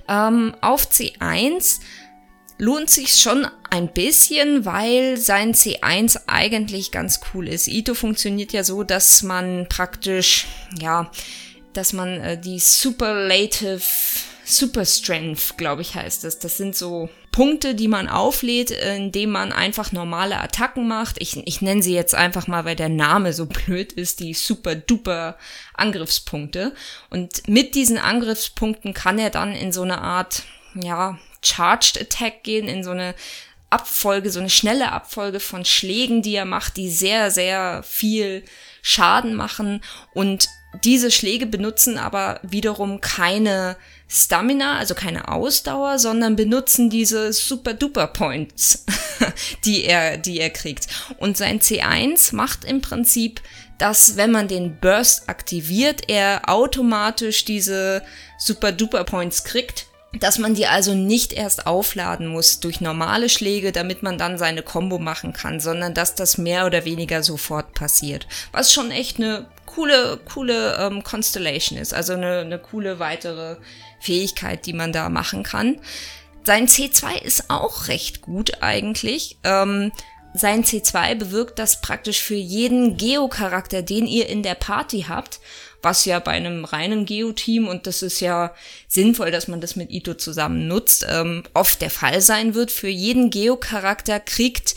[0.07, 1.79] Ähm, auf C1
[2.57, 7.67] lohnt sich schon ein bisschen, weil sein C1 eigentlich ganz cool ist.
[7.67, 10.47] Ito funktioniert ja so, dass man praktisch,
[10.79, 11.11] ja,
[11.73, 13.81] dass man äh, die Superlative
[14.45, 16.37] Super Strength, glaube ich, heißt das.
[16.39, 21.19] Das sind so Punkte, die man auflädt, indem man einfach normale Attacken macht.
[21.19, 24.75] Ich, ich nenne sie jetzt einfach mal, weil der Name so blöd ist, die super
[24.75, 25.35] duper
[25.73, 26.73] Angriffspunkte.
[27.09, 30.43] Und mit diesen Angriffspunkten kann er dann in so eine Art,
[30.75, 33.15] ja, Charged Attack gehen, in so eine
[33.71, 38.43] Abfolge, so eine schnelle Abfolge von Schlägen, die er macht, die sehr, sehr viel
[38.83, 40.47] Schaden machen und
[40.83, 43.75] diese Schläge benutzen aber wiederum keine
[44.15, 48.85] Stamina, also keine Ausdauer, sondern benutzen diese super duper Points,
[49.65, 50.87] die er, die er kriegt.
[51.17, 53.41] Und sein C1 macht im Prinzip,
[53.79, 58.03] dass wenn man den Burst aktiviert, er automatisch diese
[58.37, 59.87] super duper Points kriegt
[60.19, 64.61] dass man die also nicht erst aufladen muss durch normale Schläge, damit man dann seine
[64.61, 68.27] Combo machen kann, sondern dass das mehr oder weniger sofort passiert.
[68.51, 73.57] Was schon echt eine coole, coole ähm, Constellation ist, also eine, eine coole weitere
[73.99, 75.79] Fähigkeit, die man da machen kann.
[76.43, 79.37] Sein C2 ist auch recht gut eigentlich.
[79.43, 79.91] Ähm,
[80.33, 85.39] sein C2 bewirkt das praktisch für jeden Geo-Charakter, den ihr in der Party habt,
[85.81, 88.53] was ja bei einem reinen Geo-Team, und das ist ja
[88.87, 92.71] sinnvoll, dass man das mit Ito zusammen nutzt, ähm, oft der Fall sein wird.
[92.71, 94.75] Für jeden Geo-Charakter kriegt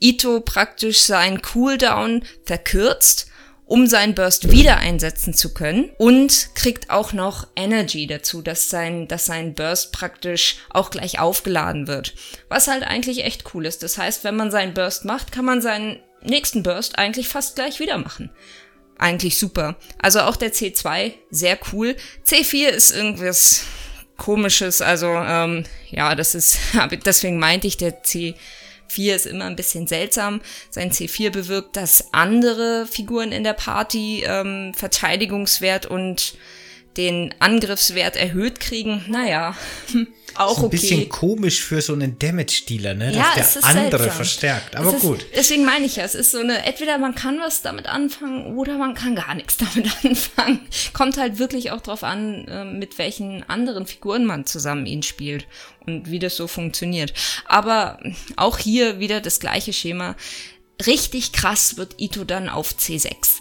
[0.00, 3.30] Ito praktisch seinen Cooldown verkürzt
[3.74, 9.08] um seinen Burst wieder einsetzen zu können und kriegt auch noch Energy dazu, dass sein,
[9.08, 12.14] dass sein Burst praktisch auch gleich aufgeladen wird.
[12.48, 13.82] Was halt eigentlich echt cool ist.
[13.82, 17.80] Das heißt, wenn man seinen Burst macht, kann man seinen nächsten Burst eigentlich fast gleich
[17.80, 18.30] wieder machen.
[18.96, 19.74] Eigentlich super.
[20.00, 21.96] Also auch der C2, sehr cool.
[22.24, 23.64] C4 ist irgendwas
[24.16, 26.58] komisches, also ähm, ja, das ist,
[27.04, 28.36] deswegen meinte ich, der C
[28.88, 30.40] 4 ist immer ein bisschen seltsam.
[30.70, 36.34] Sein C4 bewirkt, dass andere Figuren in der Party ähm, Verteidigungswert und
[36.96, 39.04] den Angriffswert erhöht kriegen.
[39.08, 39.56] Naja,
[40.34, 40.76] auch ist ein okay.
[40.76, 43.12] bisschen komisch für so einen Damage-Dealer, ne?
[43.12, 44.16] Ja, Dass der andere seltsam.
[44.16, 44.76] verstärkt.
[44.76, 45.26] Aber ist, gut.
[45.34, 48.78] Deswegen meine ich ja, es ist so eine, entweder man kann was damit anfangen oder
[48.78, 50.60] man kann gar nichts damit anfangen.
[50.92, 55.46] Kommt halt wirklich auch drauf an, ähm, mit welchen anderen Figuren man zusammen ihn spielt
[55.86, 57.12] und wie das so funktioniert.
[57.46, 57.98] Aber
[58.36, 60.16] auch hier wieder das gleiche Schema.
[60.86, 63.40] Richtig krass wird Ito dann auf C6.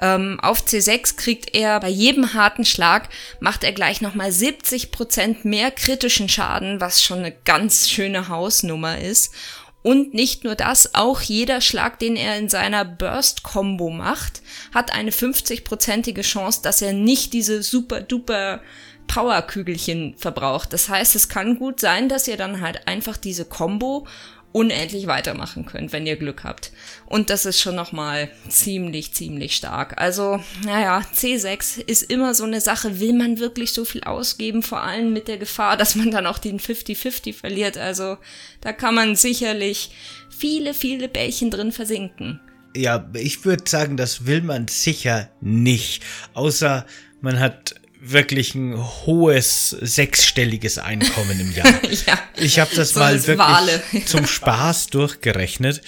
[0.00, 3.08] Ähm, auf C6 kriegt er bei jedem harten Schlag,
[3.40, 9.32] macht er gleich nochmal 70% mehr kritischen Schaden, was schon eine ganz schöne Hausnummer ist.
[9.82, 14.42] Und nicht nur das, auch jeder Schlag, den er in seiner Burst-Combo macht,
[14.74, 18.60] hat eine 50-prozentige Chance, dass er nicht diese super duper
[19.06, 20.72] Powerkügelchen verbraucht.
[20.72, 24.06] Das heißt, es kann gut sein, dass ihr dann halt einfach diese Combo
[24.52, 26.72] unendlich weitermachen könnt, wenn ihr Glück habt.
[27.06, 30.00] Und das ist schon nochmal ziemlich, ziemlich stark.
[30.00, 34.82] Also, naja, C6 ist immer so eine Sache, will man wirklich so viel ausgeben, vor
[34.82, 37.78] allem mit der Gefahr, dass man dann auch den 50-50 verliert.
[37.78, 38.16] Also,
[38.60, 39.90] da kann man sicherlich
[40.36, 42.40] viele, viele Bällchen drin versinken.
[42.74, 46.02] Ja, ich würde sagen, das will man sicher nicht.
[46.34, 46.86] Außer
[47.20, 51.68] man hat wirklich ein hohes sechsstelliges Einkommen im Jahr.
[52.06, 53.82] ja, ich habe das so mal wirklich Wale.
[54.06, 55.82] zum Spaß durchgerechnet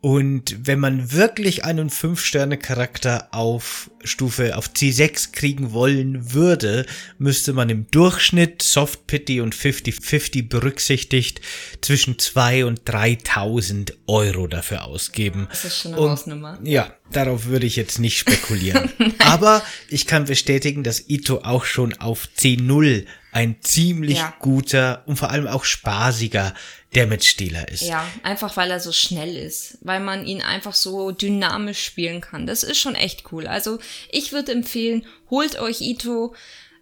[0.00, 6.86] und wenn man wirklich einen 5-Sterne-Charakter auf Stufe auf C6 kriegen wollen würde,
[7.18, 11.40] müsste man im Durchschnitt Soft Pity und 50-50 berücksichtigt
[11.80, 15.48] zwischen 2 und 3000 Euro dafür ausgeben.
[15.50, 16.60] Das ist schon eine und, Hausnummer.
[16.62, 18.92] Ja, darauf würde ich jetzt nicht spekulieren.
[19.18, 23.04] Aber ich kann bestätigen, dass Ito auch schon auf C0
[23.38, 24.34] ein ziemlich ja.
[24.40, 26.54] guter und vor allem auch spaßiger
[26.92, 27.82] Damage-Dealer ist.
[27.82, 32.48] Ja, einfach weil er so schnell ist, weil man ihn einfach so dynamisch spielen kann.
[32.48, 33.46] Das ist schon echt cool.
[33.46, 33.78] Also
[34.10, 36.34] ich würde empfehlen, holt euch Ito,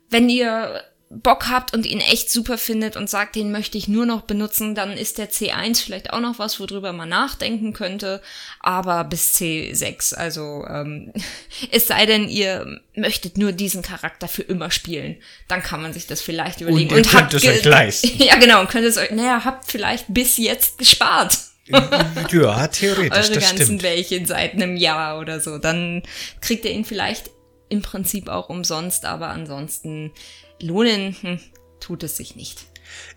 [0.09, 4.07] wenn ihr Bock habt und ihn echt super findet und sagt, den möchte ich nur
[4.07, 8.21] noch benutzen, dann ist der C1 vielleicht auch noch was, worüber man nachdenken könnte.
[8.59, 11.13] Aber bis C6, also ähm,
[11.71, 15.17] es sei denn, ihr möchtet nur diesen Charakter für immer spielen,
[15.47, 16.91] dann kann man sich das vielleicht überlegen.
[16.91, 18.11] Und, und habt es euch leisten.
[18.27, 21.39] Ja, genau, und könnt es euch, naja, habt vielleicht bis jetzt gespart.
[21.67, 21.79] ja,
[22.69, 23.13] theoretisch.
[23.13, 23.83] Eure das ganzen stimmt.
[23.83, 25.59] Bällchen seit einem Jahr oder so.
[25.59, 26.03] Dann
[26.41, 27.31] kriegt ihr ihn vielleicht
[27.69, 30.13] im Prinzip auch umsonst, aber ansonsten
[30.61, 31.41] lohnen hm,
[31.81, 32.67] tut es sich nicht.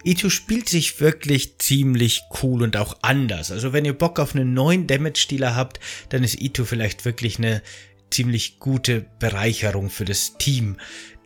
[0.04, 3.52] Ito spielt sich wirklich ziemlich cool und auch anders.
[3.52, 7.62] Also wenn ihr Bock auf einen neuen Damage-Dealer habt, dann ist Ito vielleicht wirklich eine
[8.10, 10.78] ziemlich gute Bereicherung für das Team.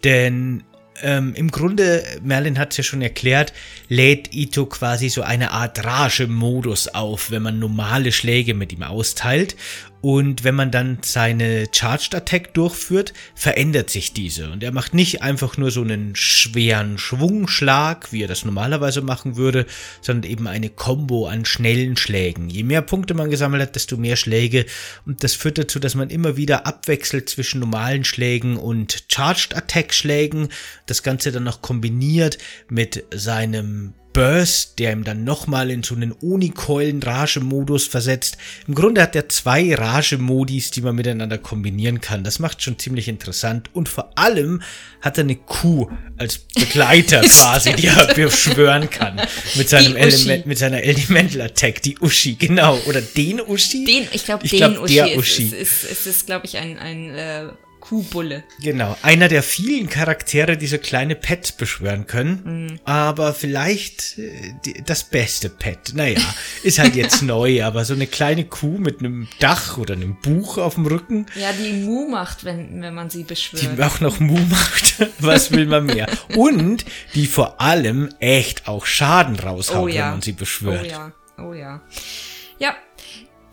[0.04, 0.63] Denn
[1.02, 3.54] ähm, im Grunde, Merlin hat es ja schon erklärt,
[3.88, 9.56] lädt Ito quasi so eine Art Rage-Modus auf, wenn man normale Schläge mit ihm austeilt.
[10.03, 14.51] Und wenn man dann seine Charged Attack durchführt, verändert sich diese.
[14.51, 19.37] Und er macht nicht einfach nur so einen schweren Schwungschlag, wie er das normalerweise machen
[19.37, 19.65] würde,
[20.01, 22.49] sondern eben eine Combo an schnellen Schlägen.
[22.49, 24.65] Je mehr Punkte man gesammelt hat, desto mehr Schläge.
[25.05, 29.93] Und das führt dazu, dass man immer wieder abwechselt zwischen normalen Schlägen und Charged Attack
[29.93, 30.49] Schlägen.
[30.85, 36.12] Das Ganze dann noch kombiniert mit seinem Burst, der ihm dann nochmal in so einen
[36.12, 38.38] Unikeulen-Rage-Modus versetzt.
[38.67, 42.23] Im Grunde hat er zwei Rage-Modis, die man miteinander kombinieren kann.
[42.23, 43.71] Das macht schon ziemlich interessant.
[43.73, 44.62] Und vor allem
[45.02, 49.19] hat er eine Kuh als Begleiter quasi, die er beschwören kann.
[49.56, 52.78] Mit seinem Element, mit seiner Elemental Attack, die Uschi, genau.
[52.86, 53.84] Oder den Uschi?
[53.84, 55.43] Den, ich glaube, den glaub, Uschi, der ist, Uschi.
[55.45, 57.47] Ist, ist, ist, ist glaube ich, ein, ein äh,
[57.93, 58.43] Kuhbulle.
[58.60, 62.41] Genau, einer der vielen Charaktere, die so kleine Pets beschwören können.
[62.71, 62.79] Mhm.
[62.86, 65.93] Aber vielleicht äh, die, das beste Pet.
[65.93, 66.19] Naja,
[66.63, 70.58] ist halt jetzt neu, aber so eine kleine Kuh mit einem Dach oder einem Buch
[70.58, 73.77] auf dem Rücken, Ja, die Mu macht, wenn, wenn man sie beschwört.
[73.77, 74.95] die auch noch Mu macht.
[75.19, 76.08] Was will man mehr?
[76.36, 80.06] Und die vor allem echt auch Schaden raushaut, Oh ja.
[80.06, 80.82] wenn man sie beschwört.
[80.84, 81.82] Oh ja, oh ja.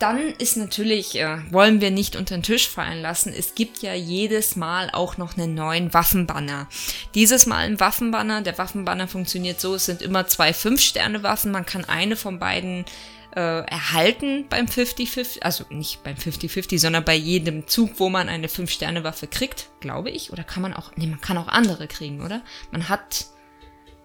[0.01, 3.93] Dann ist natürlich, äh, wollen wir nicht unter den Tisch fallen lassen, es gibt ja
[3.93, 6.69] jedes Mal auch noch einen neuen Waffenbanner.
[7.15, 11.85] Dieses Mal ein Waffenbanner, der Waffenbanner funktioniert so, es sind immer zwei 5-Sterne-Waffen, man kann
[11.85, 12.87] eine von beiden
[13.37, 18.47] äh, erhalten beim 50-50, also nicht beim 50-50, sondern bei jedem Zug, wo man eine
[18.47, 20.33] 5-Sterne-Waffe kriegt, glaube ich.
[20.33, 22.41] Oder kann man auch, nee, man kann auch andere kriegen, oder?
[22.71, 23.27] Man hat,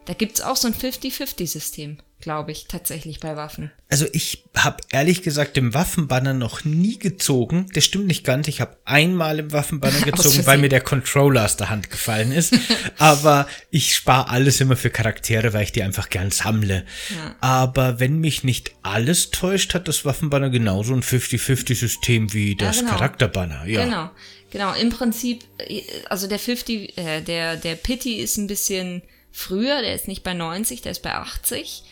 [0.05, 3.71] da gibt's auch so ein 50-50-System, glaube ich, tatsächlich bei Waffen.
[3.89, 7.65] Also ich habe ehrlich gesagt im Waffenbanner noch nie gezogen.
[7.73, 8.47] Das stimmt nicht ganz.
[8.47, 12.53] Ich habe einmal im Waffenbanner gezogen, weil mir der Controller aus der Hand gefallen ist.
[12.99, 16.85] Aber ich spare alles immer für Charaktere, weil ich die einfach gern sammle.
[17.09, 17.35] Ja.
[17.41, 22.91] Aber wenn mich nicht alles täuscht, hat das Waffenbanner genauso ein 50-50-System wie das genau.
[22.91, 23.65] Charakterbanner.
[23.65, 23.83] Ja.
[23.83, 24.11] Genau,
[24.51, 24.73] genau.
[24.73, 29.01] Im Prinzip, äh, also der 50, äh, der, der Pity ist ein bisschen
[29.35, 31.83] früher, der ist nicht bei 90, der ist bei 80.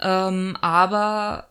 [0.00, 1.48] Ähm, aber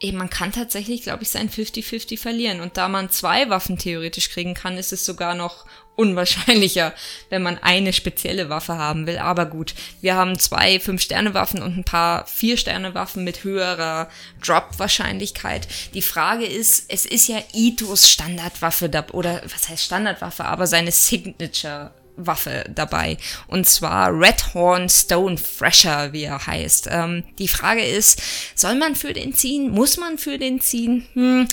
[0.00, 2.60] eben, man kann tatsächlich, glaube ich, sein 50-50 verlieren.
[2.60, 6.92] Und da man zwei Waffen theoretisch kriegen kann, ist es sogar noch unwahrscheinlicher,
[7.30, 9.18] wenn man eine spezielle Waffe haben will.
[9.18, 14.08] Aber gut, wir haben zwei 5-Sterne-Waffen und ein paar 4-Sterne-Waffen mit höherer
[14.44, 15.66] Drop-Wahrscheinlichkeit.
[15.94, 20.92] Die Frage ist, es ist ja Itos Standardwaffe da, oder was heißt Standardwaffe, aber seine
[20.92, 23.16] Signature Waffe dabei.
[23.46, 26.88] Und zwar Redhorn Stone Fresher, wie er heißt.
[26.90, 28.20] Ähm, die Frage ist,
[28.54, 29.70] soll man für den ziehen?
[29.70, 31.06] Muss man für den ziehen?
[31.14, 31.48] Hm,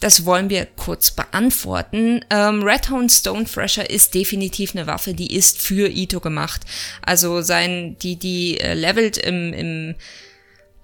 [0.00, 2.24] das wollen wir kurz beantworten.
[2.30, 6.62] Ähm, Redhorn Stone Fresher ist definitiv eine Waffe, die ist für Ito gemacht.
[7.02, 9.94] Also sein, die, die äh, levelt im, im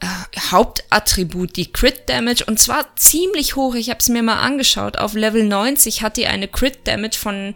[0.00, 0.06] äh,
[0.50, 3.76] Hauptattribut, die Crit Damage, und zwar ziemlich hoch.
[3.76, 4.98] Ich habe es mir mal angeschaut.
[4.98, 7.54] Auf Level 90 hat die eine Crit Damage von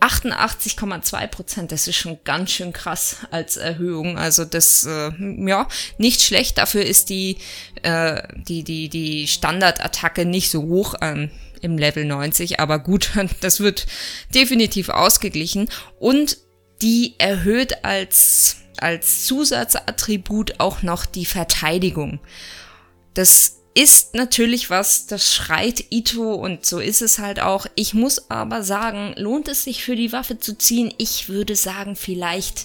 [0.00, 1.72] 88,2 Prozent.
[1.72, 4.18] Das ist schon ganz schön krass als Erhöhung.
[4.18, 6.58] Also das, äh, ja, nicht schlecht.
[6.58, 7.38] Dafür ist die,
[7.82, 11.30] äh, die, die, die Standardattacke nicht so hoch ähm,
[11.60, 12.60] im Level 90.
[12.60, 13.86] Aber gut, das wird
[14.34, 15.68] definitiv ausgeglichen.
[15.98, 16.38] Und
[16.82, 22.20] die erhöht als, als Zusatzattribut auch noch die Verteidigung.
[23.14, 27.66] Das ist natürlich was, das schreit Ito und so ist es halt auch.
[27.74, 30.94] Ich muss aber sagen, lohnt es sich für die Waffe zu ziehen?
[30.96, 32.64] Ich würde sagen, vielleicht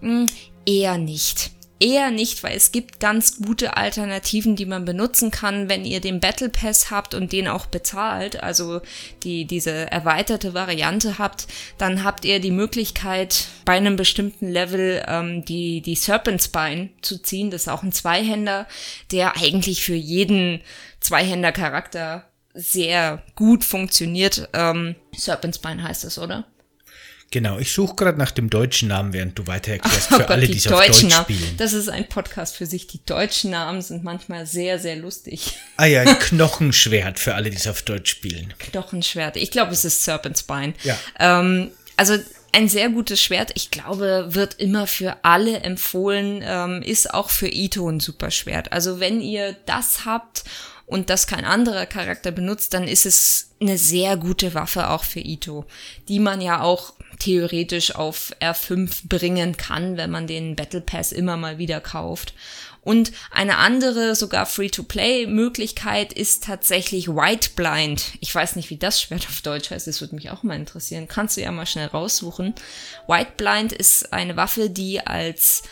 [0.00, 0.28] mh,
[0.66, 1.52] eher nicht.
[1.82, 6.20] Eher nicht, weil es gibt ganz gute Alternativen, die man benutzen kann, wenn ihr den
[6.20, 8.82] Battle Pass habt und den auch bezahlt, also
[9.22, 11.46] die, diese erweiterte Variante habt,
[11.78, 17.16] dann habt ihr die Möglichkeit, bei einem bestimmten Level ähm, die, die Serpent Spine zu
[17.16, 17.50] ziehen.
[17.50, 18.66] Das ist auch ein Zweihänder,
[19.10, 20.60] der eigentlich für jeden
[21.00, 24.50] Zweihänder-Charakter sehr gut funktioniert.
[24.52, 26.44] Ähm, Serpent Spine heißt es, oder?
[27.32, 30.30] Genau, ich suche gerade nach dem deutschen Namen, während du weiter erklärst, Oh für Gott,
[30.30, 31.24] alle, die die es auf Deutsch Namen.
[31.24, 31.56] spielen.
[31.58, 32.88] Das ist ein Podcast für sich.
[32.88, 35.52] Die deutschen Namen sind manchmal sehr, sehr lustig.
[35.76, 38.52] Ah ja, ein Knochenschwert für alle, die es auf Deutsch spielen.
[38.58, 39.36] Knochenschwert.
[39.36, 40.74] Ich glaube, es ist Serpent Spine.
[40.82, 40.98] Ja.
[41.20, 42.16] Ähm, also
[42.52, 47.46] ein sehr gutes Schwert, ich glaube, wird immer für alle empfohlen, ähm, ist auch für
[47.48, 48.72] Ito ein super Schwert.
[48.72, 50.42] Also wenn ihr das habt
[50.90, 55.20] und das kein anderer Charakter benutzt, dann ist es eine sehr gute Waffe auch für
[55.20, 55.64] Ito,
[56.08, 61.36] die man ja auch theoretisch auf R5 bringen kann, wenn man den Battle Pass immer
[61.36, 62.34] mal wieder kauft.
[62.82, 68.14] Und eine andere, sogar Free-to-Play-Möglichkeit ist tatsächlich White Blind.
[68.20, 71.06] Ich weiß nicht, wie das Schwert auf Deutsch heißt, das würde mich auch mal interessieren.
[71.06, 72.54] Kannst du ja mal schnell raussuchen.
[73.06, 75.62] White Blind ist eine Waffe, die als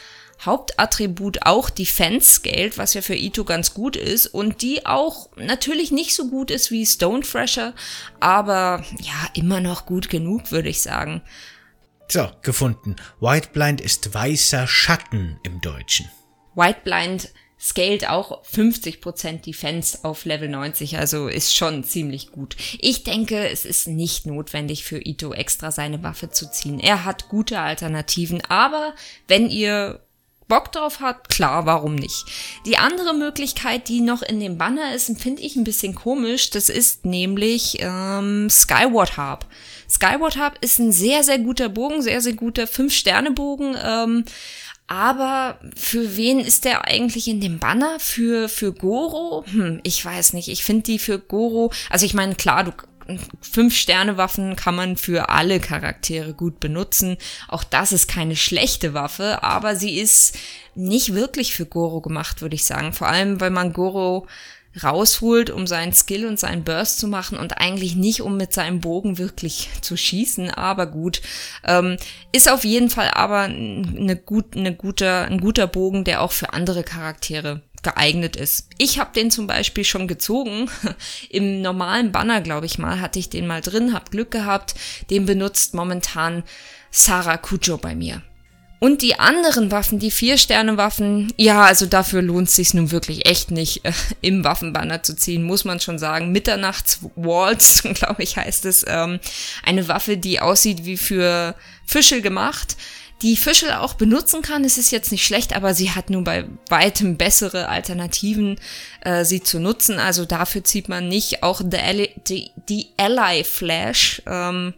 [0.44, 5.90] Hauptattribut auch Defense gilt, was ja für Ito ganz gut ist und die auch natürlich
[5.90, 7.74] nicht so gut ist wie Stonefresher,
[8.20, 11.22] aber ja, immer noch gut genug, würde ich sagen.
[12.08, 12.96] So, gefunden.
[13.20, 16.08] White Blind ist weißer Schatten im Deutschen.
[16.54, 17.28] White Blind
[17.60, 22.56] scaled auch 50% Defense auf Level 90, also ist schon ziemlich gut.
[22.80, 26.78] Ich denke, es ist nicht notwendig für Ito extra seine Waffe zu ziehen.
[26.78, 28.94] Er hat gute Alternativen, aber
[29.26, 30.00] wenn ihr
[30.48, 32.24] Bock drauf habt, klar, warum nicht?
[32.66, 36.68] Die andere Möglichkeit, die noch in dem Banner ist, finde ich ein bisschen komisch, das
[36.68, 39.46] ist nämlich ähm, Skyward Harp.
[39.90, 44.24] Skyward Harp ist ein sehr, sehr guter Bogen, sehr, sehr guter 5-Sterne-Bogen, ähm,
[44.88, 48.00] aber für wen ist der eigentlich in dem Banner?
[48.00, 49.44] Für, für Goro?
[49.52, 50.48] Hm, ich weiß nicht.
[50.48, 52.72] Ich finde die für Goro, also ich meine, klar, du,
[53.40, 57.16] fünf Sterne Waffen kann man für alle Charaktere gut benutzen.
[57.48, 60.36] Auch das ist keine schlechte Waffe, aber sie ist
[60.74, 62.92] nicht wirklich für Goro gemacht, würde ich sagen.
[62.92, 64.26] Vor allem, weil man Goro
[64.82, 68.80] rausholt, um seinen Skill und seinen Burst zu machen und eigentlich nicht, um mit seinem
[68.80, 70.50] Bogen wirklich zu schießen.
[70.50, 71.20] Aber gut,
[71.64, 71.96] ähm,
[72.32, 76.52] ist auf jeden Fall aber eine gut, eine guter, ein guter Bogen, der auch für
[76.52, 78.68] andere Charaktere geeignet ist.
[78.78, 80.70] Ich habe den zum Beispiel schon gezogen.
[81.30, 84.74] Im normalen Banner, glaube ich mal, hatte ich den mal drin, hab Glück gehabt.
[85.10, 86.44] Den benutzt momentan
[86.90, 88.22] Sarah Kujo bei mir.
[88.80, 93.50] Und die anderen Waffen, die Vier-Sterne-Waffen, ja, also dafür lohnt es sich nun wirklich echt
[93.50, 96.30] nicht, äh, im Waffenbanner zu ziehen, muss man schon sagen.
[96.30, 98.84] Mitternachts-Waltz, glaube ich, heißt es.
[98.86, 99.18] Ähm,
[99.64, 102.76] eine Waffe, die aussieht wie für Fische gemacht
[103.22, 104.64] die Fischel auch benutzen kann.
[104.64, 108.60] Es ist jetzt nicht schlecht, aber sie hat nun bei weitem bessere Alternativen,
[109.00, 109.98] äh, sie zu nutzen.
[109.98, 114.22] Also dafür zieht man nicht auch the Ally, die, die Ally Flash.
[114.26, 114.74] Ähm,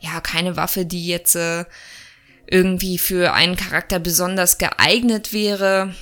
[0.00, 1.64] ja, keine Waffe, die jetzt äh,
[2.48, 5.94] irgendwie für einen Charakter besonders geeignet wäre.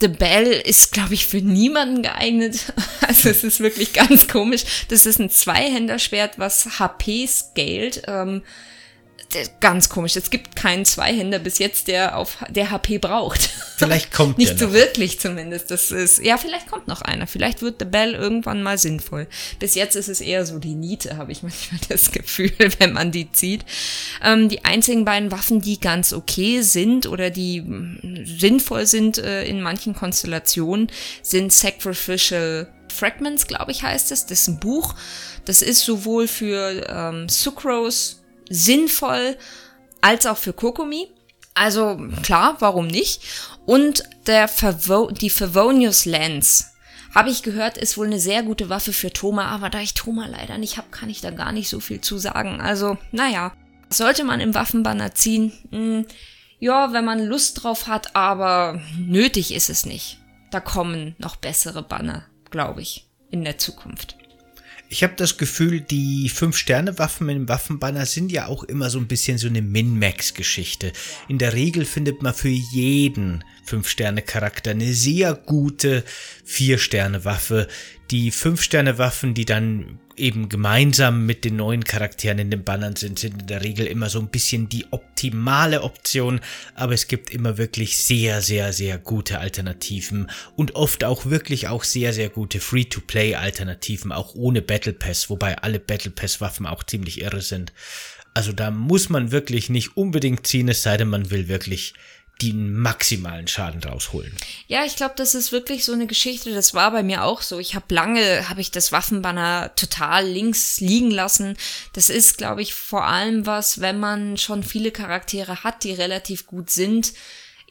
[0.00, 2.72] The Bell ist, glaube ich, für niemanden geeignet.
[3.04, 4.62] Also es ist wirklich ganz komisch.
[4.88, 8.02] Das ist ein Zweihänderschwert, was HP scaled.
[8.06, 8.42] Ähm,
[9.60, 10.16] ganz komisch.
[10.16, 13.50] Es gibt keinen Zweihänder bis jetzt, der auf der HP braucht.
[13.76, 14.72] Vielleicht kommt Nicht der so noch.
[14.72, 15.70] wirklich zumindest.
[15.70, 17.26] Das ist, ja, vielleicht kommt noch einer.
[17.26, 19.26] Vielleicht wird The Bell irgendwann mal sinnvoll.
[19.58, 23.10] Bis jetzt ist es eher so die Niete, habe ich manchmal das Gefühl, wenn man
[23.10, 23.64] die zieht.
[24.22, 29.44] Ähm, die einzigen beiden Waffen, die ganz okay sind oder die mm, sinnvoll sind äh,
[29.44, 30.88] in manchen Konstellationen,
[31.22, 34.26] sind Sacrificial Fragments, glaube ich, heißt es.
[34.26, 34.94] Das ist ein Buch.
[35.44, 38.16] Das ist sowohl für ähm, Sucrose
[38.52, 39.36] sinnvoll
[40.00, 41.08] als auch für Kokomi.
[41.54, 43.22] Also klar, warum nicht?
[43.66, 46.72] Und der Favo die Favonius Lens,
[47.14, 50.26] habe ich gehört, ist wohl eine sehr gute Waffe für Thoma, aber da ich Thoma
[50.26, 52.60] leider nicht habe, kann ich da gar nicht so viel zu sagen.
[52.60, 53.52] Also, naja,
[53.90, 55.52] sollte man im Waffenbanner ziehen?
[55.70, 56.06] Hm,
[56.58, 60.18] ja, wenn man Lust drauf hat, aber nötig ist es nicht.
[60.50, 64.16] Da kommen noch bessere Banner, glaube ich, in der Zukunft.
[64.92, 69.38] Ich habe das Gefühl, die Fünf-Sterne-Waffen im Waffenbanner sind ja auch immer so ein bisschen
[69.38, 70.92] so eine Min-Max-Geschichte.
[71.28, 76.04] In der Regel findet man für jeden Fünf-Sterne-Charakter eine sehr gute
[76.44, 77.68] Vier-Sterne-Waffe.
[78.10, 83.42] Die Fünf-Sterne-Waffen, die dann eben gemeinsam mit den neuen Charakteren in den Bannern sind, sind
[83.42, 86.40] in der Regel immer so ein bisschen die optimale Option,
[86.74, 91.84] aber es gibt immer wirklich sehr, sehr, sehr gute Alternativen und oft auch wirklich auch
[91.84, 97.42] sehr, sehr gute Free-to-Play-Alternativen, auch ohne Battle Pass, wobei alle Battle Pass-Waffen auch ziemlich irre
[97.42, 97.72] sind.
[98.34, 101.94] Also da muss man wirklich nicht unbedingt ziehen, es sei denn, man will wirklich
[102.42, 104.32] den maximalen Schaden rausholen.
[104.66, 106.52] Ja, ich glaube, das ist wirklich so eine Geschichte.
[106.52, 107.58] Das war bei mir auch so.
[107.58, 111.56] Ich habe lange, habe ich das Waffenbanner total links liegen lassen.
[111.92, 116.46] Das ist, glaube ich, vor allem was, wenn man schon viele Charaktere hat, die relativ
[116.46, 117.12] gut sind,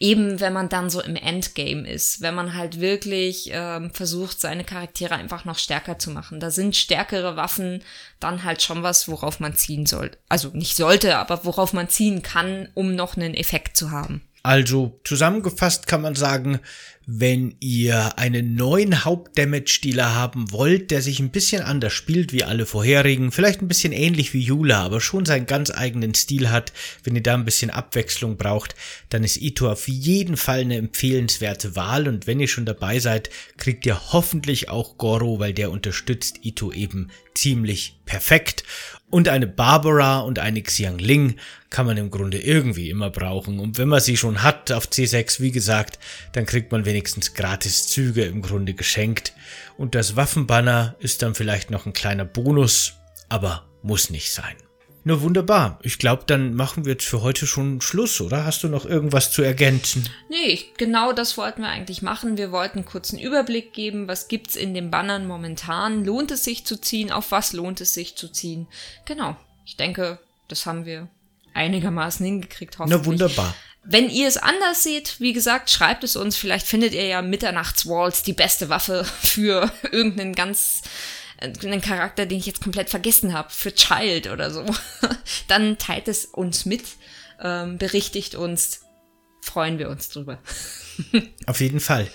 [0.01, 4.63] eben wenn man dann so im Endgame ist, wenn man halt wirklich ähm, versucht, seine
[4.63, 6.39] Charaktere einfach noch stärker zu machen.
[6.39, 7.83] Da sind stärkere Waffen
[8.19, 10.11] dann halt schon was, worauf man ziehen soll.
[10.27, 14.21] Also nicht sollte, aber worauf man ziehen kann, um noch einen Effekt zu haben.
[14.43, 16.59] Also zusammengefasst kann man sagen,
[17.05, 22.65] wenn ihr einen neuen Hauptdamage-Dealer haben wollt, der sich ein bisschen anders spielt wie alle
[22.65, 26.73] vorherigen, vielleicht ein bisschen ähnlich wie Yula, aber schon seinen ganz eigenen Stil hat,
[27.03, 28.75] wenn ihr da ein bisschen Abwechslung braucht,
[29.09, 33.29] dann ist Ito auf jeden Fall eine empfehlenswerte Wahl und wenn ihr schon dabei seid,
[33.57, 38.63] kriegt ihr hoffentlich auch Goro, weil der unterstützt Ito eben ziemlich perfekt.
[39.09, 41.35] Und eine Barbara und eine Xiangling
[41.69, 43.59] kann man im Grunde irgendwie immer brauchen.
[43.59, 45.99] Und wenn man sie schon hat auf C6, wie gesagt,
[46.31, 49.33] dann kriegt man wenigstens gratis Züge im Grunde geschenkt.
[49.77, 52.95] Und das Waffenbanner ist dann vielleicht noch ein kleiner Bonus,
[53.29, 54.55] aber muss nicht sein.
[55.03, 55.79] Nur wunderbar.
[55.83, 58.45] Ich glaube, dann machen wir jetzt für heute schon Schluss, oder?
[58.45, 60.07] Hast du noch irgendwas zu ergänzen?
[60.29, 62.37] Nee, genau das wollten wir eigentlich machen.
[62.37, 66.03] Wir wollten kurz einen Überblick geben, was gibt's in den Bannern momentan?
[66.05, 67.11] Lohnt es sich zu ziehen?
[67.11, 68.67] Auf was lohnt es sich zu ziehen?
[69.05, 69.37] Genau.
[69.65, 70.19] Ich denke,
[70.49, 71.07] das haben wir
[71.53, 72.99] einigermaßen hingekriegt, hoffentlich.
[72.99, 73.55] Na wunderbar.
[73.83, 76.37] Wenn ihr es anders seht, wie gesagt, schreibt es uns.
[76.37, 80.81] Vielleicht findet ihr ja Mitternachtswalls die beste Waffe für irgendeinen ganz
[81.41, 84.63] einen Charakter, den ich jetzt komplett vergessen habe, für Child oder so,
[85.47, 86.83] dann teilt es uns mit,
[87.41, 88.81] ähm, berichtigt uns,
[89.41, 90.39] freuen wir uns drüber.
[91.47, 92.07] Auf jeden Fall.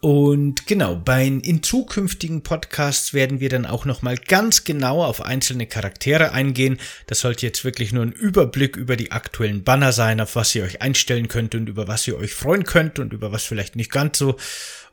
[0.00, 5.20] Und genau, bei in zukünftigen Podcasts werden wir dann auch noch mal ganz genau auf
[5.20, 6.80] einzelne Charaktere eingehen.
[7.06, 10.64] Das sollte jetzt wirklich nur ein Überblick über die aktuellen Banner sein, auf was ihr
[10.64, 13.92] euch einstellen könnt und über was ihr euch freuen könnt und über was vielleicht nicht
[13.92, 14.36] ganz so.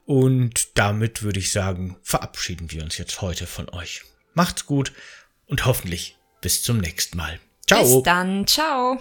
[0.06, 4.04] Und damit würde ich sagen, verabschieden wir uns jetzt heute von euch.
[4.34, 4.92] Macht's gut
[5.46, 7.40] und hoffentlich bis zum nächsten Mal.
[7.66, 7.82] Ciao.
[7.82, 8.46] Bis dann.
[8.46, 9.00] Ciao.